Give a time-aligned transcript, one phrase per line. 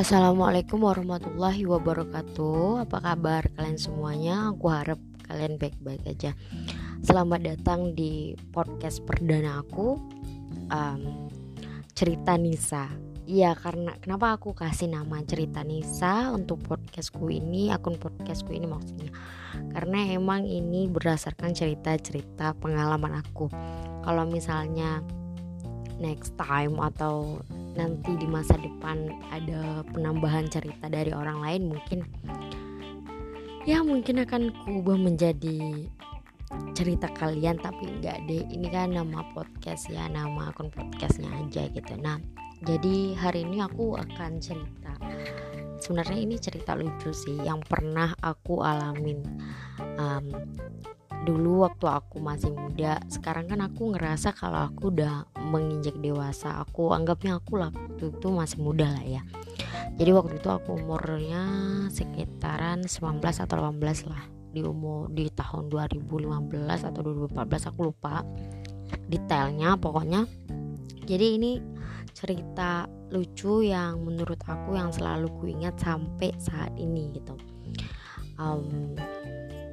[0.00, 2.88] Assalamualaikum warahmatullahi wabarakatuh.
[2.88, 4.48] Apa kabar kalian semuanya?
[4.48, 4.96] Aku harap
[5.28, 6.32] kalian baik-baik aja.
[7.04, 10.00] Selamat datang di podcast perdana aku
[10.72, 11.28] um,
[11.92, 12.88] Cerita Nisa.
[13.28, 19.12] Iya karena kenapa aku kasih nama cerita Nisa untuk podcastku ini Akun podcastku ini maksudnya?
[19.76, 23.52] Karena emang ini berdasarkan cerita-cerita pengalaman aku.
[24.00, 25.04] Kalau misalnya
[26.00, 27.44] next time atau
[27.78, 32.02] nanti di masa depan ada penambahan cerita dari orang lain mungkin
[33.68, 35.86] ya mungkin akan kuubah menjadi
[36.74, 38.42] cerita kalian tapi enggak deh.
[38.50, 41.94] Ini kan nama podcast ya nama akun podcastnya aja gitu.
[42.00, 42.18] Nah
[42.66, 44.92] jadi hari ini aku akan cerita.
[45.80, 49.24] Sebenarnya ini cerita lucu sih yang pernah aku alamin.
[49.96, 50.28] Um,
[51.20, 56.96] dulu waktu aku masih muda sekarang kan aku ngerasa kalau aku udah menginjak dewasa aku
[56.96, 59.22] anggapnya aku lah waktu itu masih muda lah ya.
[60.00, 61.44] Jadi waktu itu aku umurnya
[61.92, 68.24] sekitaran 19 atau 18 lah di umur di tahun 2015 atau 2014 aku lupa
[69.12, 70.24] detailnya pokoknya.
[71.04, 71.52] Jadi ini
[72.16, 77.34] cerita lucu yang menurut aku yang selalu kuingat sampai saat ini gitu.
[78.40, 78.96] Um,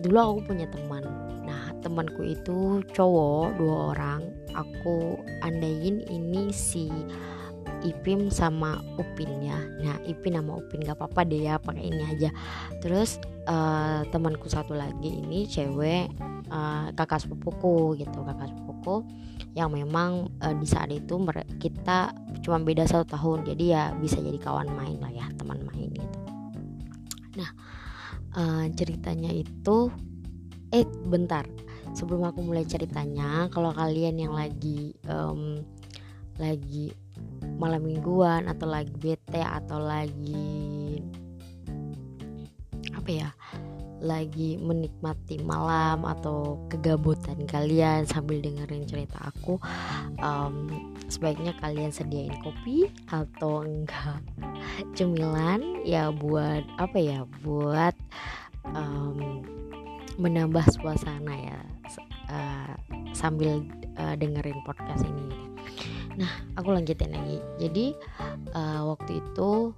[0.00, 1.04] dulu aku punya teman.
[1.44, 4.20] Nah temanku itu cowok dua orang.
[4.56, 6.90] Aku andain ini si
[7.80, 9.56] Ipim sama Upin ya.
[9.80, 12.30] Nah Ipin sama Upin gak apa-apa deh ya pakai ini aja.
[12.84, 13.16] Terus
[13.48, 16.12] uh, temanku satu lagi ini cewek
[16.52, 19.06] uh, kakak sepupuku gitu kakak sepupuku.
[19.56, 21.16] Yang memang uh, di saat itu
[21.56, 22.12] kita
[22.44, 23.48] cuma beda satu tahun.
[23.48, 26.18] Jadi ya bisa jadi kawan main lah ya teman main gitu.
[27.40, 27.50] Nah
[28.36, 29.90] uh, ceritanya itu
[30.70, 31.46] eh bentar.
[31.90, 35.58] Sebelum aku mulai ceritanya kalau kalian yang lagi um,
[36.38, 36.94] lagi
[37.58, 41.02] malam mingguan atau lagi bete atau lagi
[42.96, 43.28] apa ya
[44.00, 49.60] lagi menikmati malam atau kegabutan kalian sambil dengerin cerita aku
[50.24, 50.68] um,
[51.06, 54.24] sebaiknya kalian sediain kopi atau enggak
[54.96, 57.94] cemilan ya buat apa ya buat
[58.72, 59.44] um,
[60.20, 61.58] menambah suasana ya
[62.28, 62.72] uh,
[63.12, 63.64] sambil
[63.96, 65.28] uh, dengerin podcast ini.
[66.20, 67.38] Nah, aku lanjutin lagi.
[67.56, 67.96] Jadi
[68.52, 69.72] uh, waktu itu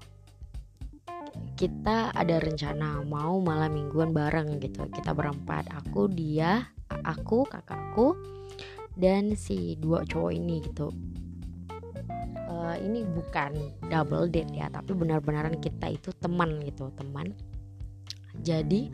[1.56, 4.88] kita ada rencana mau malam mingguan bareng gitu.
[4.90, 6.66] Kita berempat, aku, dia,
[7.04, 8.16] aku, kakakku,
[8.98, 10.92] dan si dua cowok ini gitu.
[12.52, 13.56] Uh, ini bukan
[13.88, 17.32] double date ya, tapi benar-benaran kita itu teman gitu, teman
[18.40, 18.88] jadi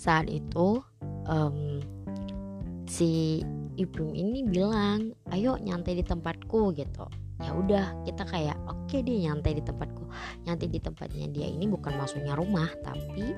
[0.00, 0.80] saat itu
[1.28, 1.84] um,
[2.88, 3.44] si
[3.76, 7.04] ibu ini bilang ayo nyantai di tempatku gitu
[7.38, 10.04] ya udah kita kayak oke okay deh nyantai di tempatku.
[10.46, 13.34] Nyantai di tempatnya dia ini bukan maksudnya rumah tapi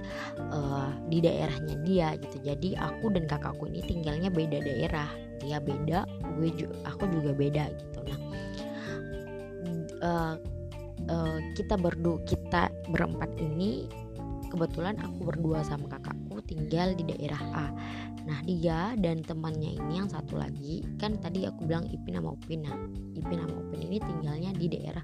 [0.51, 2.41] uh, di daerahnya dia gitu.
[2.41, 5.09] Jadi aku dan kakakku ini tinggalnya beda daerah.
[5.41, 6.09] Dia beda
[6.41, 7.99] gue juga aku juga beda gitu.
[8.09, 8.19] Nah
[10.01, 10.35] uh,
[11.09, 13.85] uh, kita berdua kita berempat ini
[14.51, 17.67] kebetulan aku berdua sama kakakku tinggal di daerah A
[18.31, 22.63] nah dia dan temannya ini yang satu lagi kan tadi aku bilang Ipin sama Upin.
[22.63, 22.79] Nah
[23.19, 25.03] Ipin sama Upin ini tinggalnya di daerah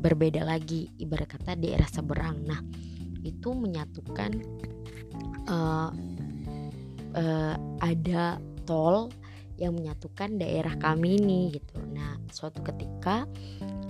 [0.00, 2.40] berbeda lagi ibarat kata daerah seberang.
[2.48, 2.64] Nah
[3.20, 4.40] itu menyatukan
[5.52, 5.92] uh,
[7.12, 7.54] uh,
[7.84, 9.12] ada tol
[9.60, 11.76] yang menyatukan daerah kami ini gitu.
[11.92, 13.28] Nah suatu ketika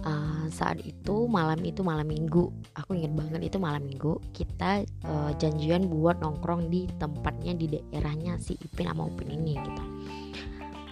[0.05, 2.53] uh, saat itu malam itu malam minggu.
[2.79, 4.21] Aku ingat banget itu malam minggu.
[4.37, 9.85] Kita uh, janjian buat nongkrong di tempatnya di daerahnya si Ipin sama Upin ini gitu.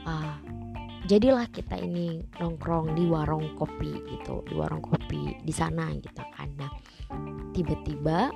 [0.03, 0.35] Uh,
[1.07, 4.43] jadilah kita ini nongkrong di warung kopi gitu.
[4.49, 6.49] Di warung kopi di sana gitu kan.
[6.59, 6.73] Nah
[7.53, 8.33] tiba-tiba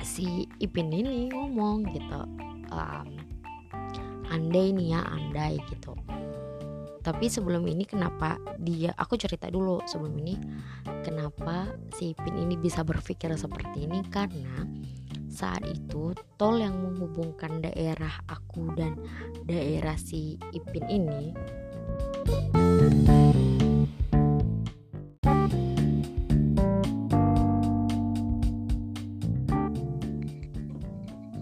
[0.00, 2.20] si Ipin ini ngomong gitu.
[2.70, 3.18] Um,
[4.30, 5.90] andai nih ya andai gitu
[7.00, 10.36] tapi sebelum ini kenapa dia aku cerita dulu sebelum ini
[11.00, 14.04] kenapa si Ipin ini bisa berpikir seperti ini?
[14.04, 14.68] Karena
[15.32, 19.00] saat itu tol yang menghubungkan daerah aku dan
[19.48, 21.32] daerah si Ipin ini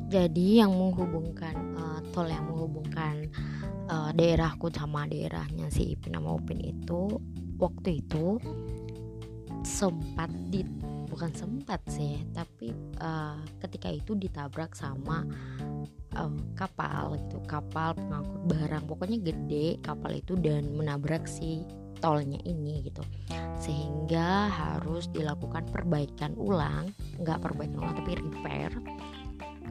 [0.09, 3.27] jadi yang menghubungkan uh, tol yang menghubungkan
[3.89, 7.19] uh, daerahku sama daerahnya si Ipin sama Upin itu
[7.59, 8.39] waktu itu
[9.67, 10.63] sempat di
[11.09, 12.71] bukan sempat sih tapi
[13.03, 15.27] uh, ketika itu ditabrak sama
[16.15, 18.85] uh, kapal gitu kapal pengangkut barang.
[18.87, 21.67] Pokoknya gede kapal itu dan menabrak si
[21.99, 23.03] tolnya ini gitu.
[23.59, 28.71] Sehingga harus dilakukan perbaikan ulang nggak perbaikan ulang tapi repair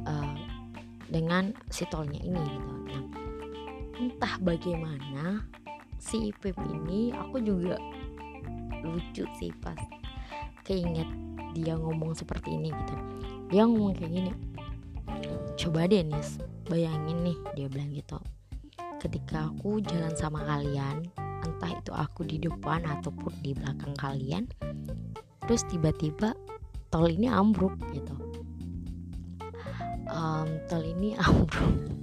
[0.04, 0.36] uh,
[1.08, 2.74] dengan si tolnya ini gitu.
[2.92, 3.17] Nah
[3.98, 5.42] entah bagaimana
[5.98, 7.82] si Ipip ini aku juga
[8.86, 9.78] lucu sih pas
[10.62, 11.10] keinget
[11.58, 12.96] dia ngomong seperti ini gitu.
[13.50, 14.32] Dia ngomong kayak gini
[15.58, 16.38] coba deh Nis
[16.70, 18.22] bayangin nih dia bilang gitu.
[19.02, 21.10] Ketika aku jalan sama kalian
[21.42, 24.46] entah itu aku di depan ataupun di belakang kalian
[25.50, 26.38] terus tiba-tiba
[26.94, 28.14] tol ini ambruk gitu.
[30.14, 31.98] Um, tol ini ambruk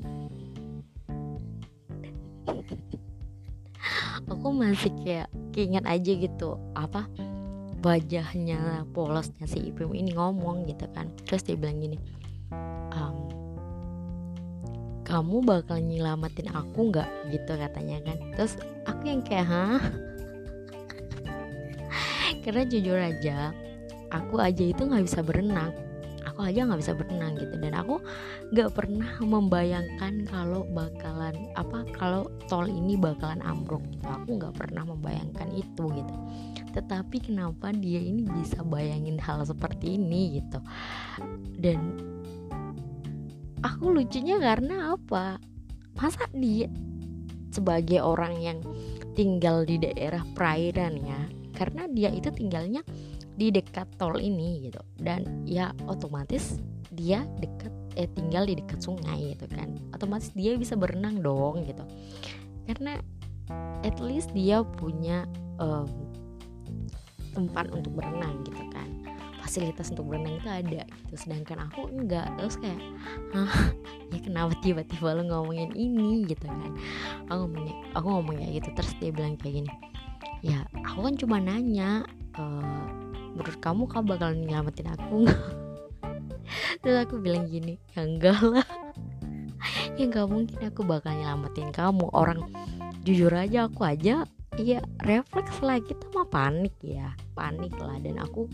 [4.55, 7.11] masih kayak keinget aja gitu apa
[7.85, 11.13] wajahnya polosnya si Ipim ini ngomong gitu kan.
[11.29, 12.01] Terus dia bilang gini
[12.97, 13.17] um,
[15.05, 17.11] kamu bakal nyelamatin aku nggak?
[17.29, 18.19] Gitu katanya kan.
[18.39, 18.57] Terus
[18.89, 19.85] aku yang kayak hah?
[22.43, 23.53] Karena jujur aja
[24.15, 25.75] aku aja itu nggak bisa berenang
[26.35, 27.55] aku aja nggak bisa berenang gitu.
[27.63, 28.03] Dan aku
[28.51, 34.11] nggak pernah membayangkan kalau bakalan apa kalau tol ini bakalan ambruk gitu.
[34.11, 36.15] Aku nggak pernah membayangkan itu gitu.
[36.75, 40.59] Tetapi kenapa dia ini bisa bayangin hal seperti ini gitu?
[41.55, 42.03] Dan
[43.63, 45.39] aku lucunya karena apa?
[45.95, 46.67] Masa dia
[47.55, 48.59] sebagai orang yang
[49.15, 52.83] tinggal di daerah perairan ya karena dia itu tinggalnya
[53.35, 54.81] di dekat tol ini gitu.
[54.99, 56.59] Dan ya otomatis
[56.95, 59.79] dia dekat eh tinggal di dekat sungai gitu kan.
[59.95, 61.85] Otomatis dia bisa berenang dong gitu.
[62.67, 62.99] Karena
[63.85, 65.29] at least dia punya
[65.61, 65.87] um,
[67.35, 68.89] tempat untuk berenang gitu kan.
[69.45, 71.15] Fasilitas untuk berenang itu ada gitu.
[71.19, 72.31] Sedangkan aku enggak.
[72.41, 72.81] Terus kayak
[73.35, 73.75] Hah,
[74.15, 76.25] ya kenapa tiba-tiba lo ngomongin ini?
[76.31, 76.73] gitu kan.
[77.29, 78.69] Aku ngomongnya aku ngomongnya gitu.
[78.73, 79.73] Terus dia bilang kayak gini
[80.45, 82.05] ya aku kan cuma nanya
[82.37, 82.85] uh,
[83.35, 85.43] menurut kamu kamu bakal nyelamatin aku nggak?
[86.83, 88.69] Terus aku bilang gini ya enggak lah.
[89.95, 92.11] Ya nggak mungkin aku bakal nyelamatin kamu.
[92.15, 92.51] Orang
[93.07, 94.27] jujur aja aku aja
[94.59, 95.79] iya refleks lah.
[95.83, 97.99] Kita mah panik ya panik lah.
[98.03, 98.47] Dan aku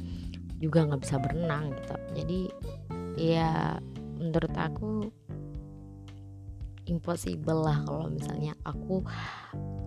[0.60, 1.94] juga nggak bisa berenang gitu.
[2.16, 2.40] Jadi
[3.16, 3.80] ya
[4.20, 5.08] menurut aku
[6.90, 9.06] impossible lah kalau misalnya aku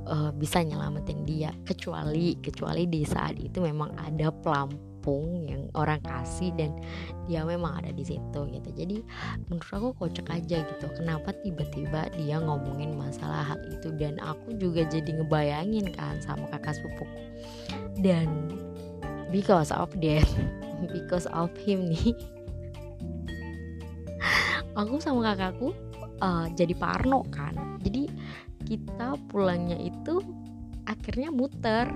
[0.08, 1.52] uh, bisa nyelamatin dia.
[1.68, 6.72] Kecuali kecuali di saat itu memang ada pelampung yang orang kasih dan
[7.28, 8.70] dia memang ada di situ gitu.
[8.72, 9.04] Jadi
[9.52, 10.88] menurut aku kocak aja gitu.
[10.96, 13.92] Kenapa tiba-tiba dia ngomongin masalah hal itu?
[14.00, 17.04] Dan aku juga jadi ngebayangin kan sama kakak sepupu.
[18.00, 18.56] Dan
[19.34, 20.30] because of that
[20.94, 22.14] because of him nih
[24.80, 25.74] aku sama kakakku
[26.22, 27.80] uh, jadi parno kan.
[27.82, 28.10] Jadi
[28.64, 30.22] kita pulangnya itu
[30.84, 31.88] akhirnya muter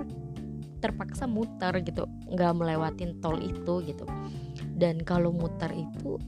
[0.78, 4.06] terpaksa muter gitu nggak melewatin tol itu gitu.
[4.78, 6.22] Dan kalau muter itu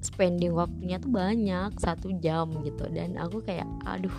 [0.00, 2.86] spending waktunya tuh banyak satu jam gitu.
[2.88, 4.14] Dan aku kayak aduh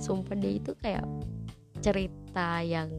[0.00, 1.04] sumpah dia itu kayak
[1.78, 2.90] cerita yang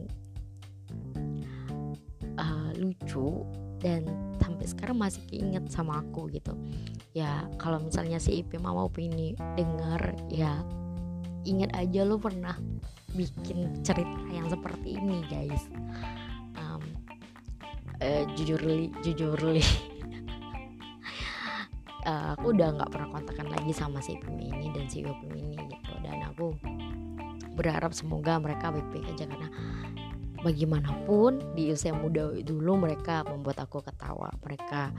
[2.40, 3.44] uh, lucu
[3.80, 4.04] dan
[4.40, 6.52] sampai sekarang masih keinget sama aku gitu.
[7.16, 10.60] Ya kalau misalnya si Ipim mau ini denger ya
[11.48, 12.52] ingat aja lo pernah
[13.16, 15.64] bikin cerita yang seperti ini guys.
[16.60, 16.82] Um,
[18.04, 19.64] uh, jujur li jujur li.
[22.04, 25.56] Uh, aku udah nggak pernah kontakkan lagi sama si Ipim ini dan si Ipim ini
[25.56, 25.92] gitu.
[26.04, 26.52] Dan aku
[27.56, 29.48] berharap semoga mereka baik-baik aja karena
[30.40, 34.32] bagaimanapun di usia muda dulu mereka membuat aku ketawa.
[34.44, 34.92] Mereka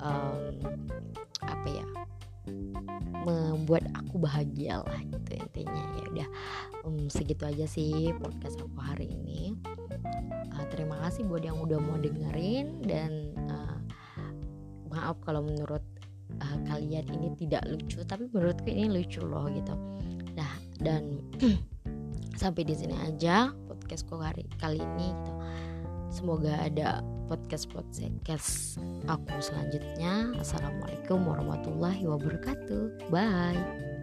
[0.00, 0.60] um,
[1.44, 1.86] apa ya
[3.24, 5.84] membuat aku bahagia lah gitu intinya.
[5.96, 6.28] Ya udah
[6.84, 9.56] um, segitu aja sih podcast aku hari ini.
[10.52, 13.78] Uh, terima kasih buat yang udah mau dengerin dan uh,
[14.92, 15.82] maaf kalau menurut
[16.40, 19.74] uh, kalian ini tidak lucu tapi menurutku ini lucu loh gitu.
[20.36, 20.52] Nah
[20.84, 21.24] dan
[22.40, 23.48] sampai di sini aja
[23.84, 25.32] podcastku hari kali ini gitu.
[26.08, 30.32] Semoga ada podcast podcast aku selanjutnya.
[30.40, 33.12] Assalamualaikum warahmatullahi wabarakatuh.
[33.12, 33.93] Bye.